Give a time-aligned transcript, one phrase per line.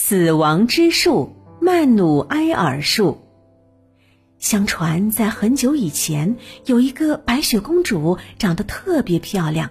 [0.00, 3.18] 死亡之树——曼努埃尔树。
[4.38, 6.36] 相传，在很久以前，
[6.66, 9.70] 有一个白雪公主，长得特别漂亮。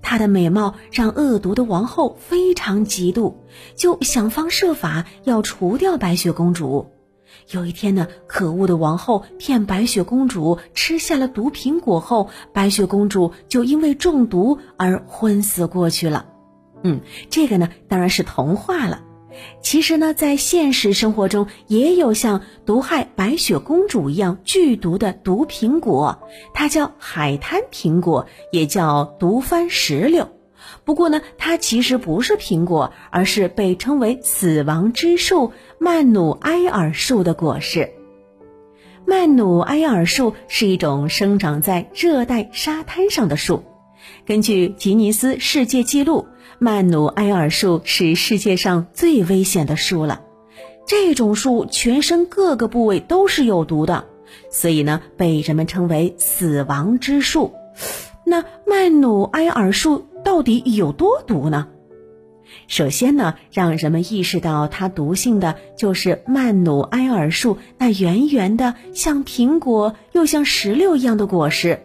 [0.00, 3.34] 她的美貌让恶毒的王后非常嫉妒，
[3.74, 6.86] 就想方设法要除掉白雪公主。
[7.50, 16.26] 有一天呢，可恶的王后骗白雪公主吃下了毒苹果后，白雪公主就因为中毒而昏死过去了。
[16.84, 19.02] 嗯，这个呢，当然是童话了。
[19.60, 26.22] 其实呢，在现实生活中也有像毒害白雪公主一样剧毒的毒苹果，
[26.54, 30.28] 它叫海滩苹果，也叫毒番石榴。
[30.84, 37.90] 不过呢，它其实不是苹果，而是被称为“死亡之树”曼努埃尔树的果实。
[39.06, 43.64] 曼努埃尔树是一种生长在热带沙滩上的树。
[44.26, 46.26] 根据吉尼斯世界纪录，
[46.60, 50.22] 曼努埃尔树是世界上最危险的树了。
[50.86, 54.06] 这种树全身各个部位都是有毒的，
[54.50, 57.52] 所以呢，被人们称为“死亡之树”。
[58.26, 61.68] 那曼努埃尔树到底有多毒呢？
[62.66, 71.82] 首先呢，让人们意识到它毒性的就是曼努埃尔树那圆圆的像苹果又像石榴一样的果实。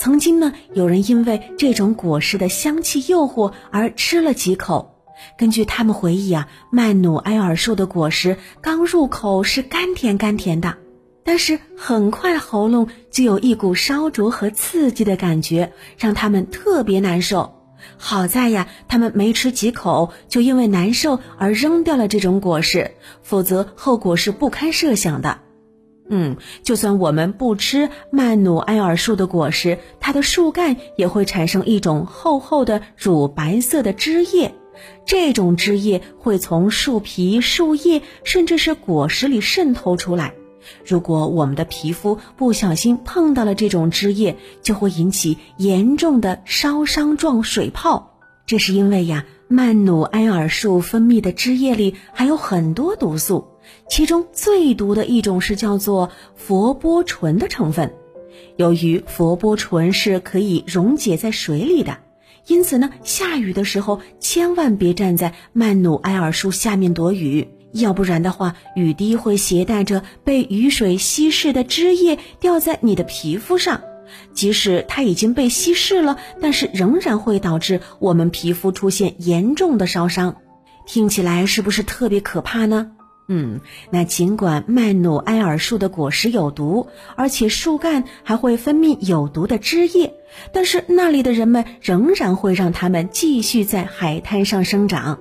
[0.00, 4.96] 曾经呢，有人因为这种果实的香气诱惑而吃了几口。
[5.36, 10.78] 根据他们回忆啊，曼努埃尔树的果实刚入口是甘甜甘甜的，
[11.22, 17.56] 但是很快喉咙就有一股烧灼和刺激的感觉，让他们特别难受。
[17.98, 25.40] 好在呀，他们没吃几口就因为难受而扔掉了这种果实，否则后果是不堪设想的。
[26.10, 34.52] 嗯，就算我们不吃曼努埃尔树的果实，它的树干也会产生一种厚厚的乳白色的汁液。
[35.06, 40.34] 这种汁液会从树皮、树叶，甚至是果实里渗透出来。
[40.84, 48.18] 如果我们的皮肤不小心碰到了这种汁液，就会引起严重的烧伤状水泡。
[48.46, 53.46] 这是因为呀，曼努埃尔树分泌的汁液里含有很多毒素。
[53.88, 57.92] 其中最毒的一种是叫做佛波醇的成分，
[58.56, 61.98] 由于佛波醇是可以溶解在水里的，
[62.46, 73.80] 因此呢，下雨的时候千万别站在曼努埃尔树下面躲雨，要不然的话，雨滴会携带着被雨水稀释的汁液掉在你的皮肤上，
[74.32, 80.36] 即使它已经被稀释了，但是仍然会导致我们皮肤出现严重的烧伤。
[80.86, 82.92] 听起来是不是特别可怕呢？
[83.32, 83.60] 嗯，
[83.90, 90.14] 那尽管曼努埃尔树的果实有毒，而且树干还会分泌有毒的汁液，
[90.52, 95.20] 但是那里的人们仍然会让它们继续在海滩上生长。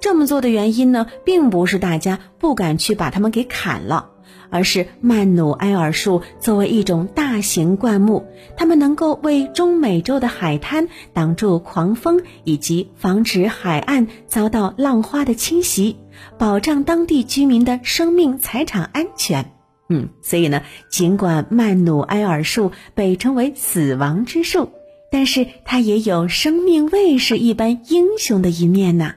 [0.00, 4.11] 这么做的原因呢，并不是大家不敢去把它们给砍了。
[4.50, 8.26] 而是曼努埃尔树作为一种大型灌木，
[8.56, 15.96] 它们能够为中美洲的海滩挡住狂风，以及防止海岸遭到浪花的侵袭，
[16.38, 19.52] 保障当地居民的生命财产安全。
[19.88, 24.70] 嗯，所以呢，尽管曼努埃尔树被称为“死亡之树”，
[25.10, 29.14] 但是它也有生命卫士一般英雄的一面呢。